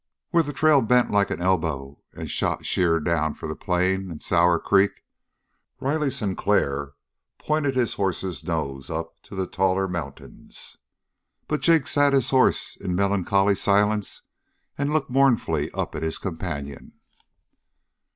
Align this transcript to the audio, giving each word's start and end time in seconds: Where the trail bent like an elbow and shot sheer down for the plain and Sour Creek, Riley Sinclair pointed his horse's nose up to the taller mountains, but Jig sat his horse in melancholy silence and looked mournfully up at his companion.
Where 0.31 0.41
the 0.41 0.51
trail 0.51 0.81
bent 0.81 1.11
like 1.11 1.29
an 1.29 1.39
elbow 1.41 1.99
and 2.13 2.27
shot 2.27 2.65
sheer 2.65 2.99
down 2.99 3.35
for 3.35 3.45
the 3.47 3.55
plain 3.55 4.09
and 4.09 4.19
Sour 4.19 4.57
Creek, 4.59 5.03
Riley 5.79 6.09
Sinclair 6.09 6.93
pointed 7.37 7.75
his 7.75 7.93
horse's 7.93 8.43
nose 8.43 8.89
up 8.89 9.21
to 9.21 9.35
the 9.35 9.45
taller 9.45 9.87
mountains, 9.87 10.77
but 11.47 11.61
Jig 11.61 11.85
sat 11.85 12.13
his 12.13 12.31
horse 12.31 12.75
in 12.75 12.95
melancholy 12.95 13.53
silence 13.53 14.23
and 14.75 14.91
looked 14.91 15.11
mournfully 15.11 15.69
up 15.73 15.93
at 15.93 16.01
his 16.01 16.17
companion. 16.17 16.93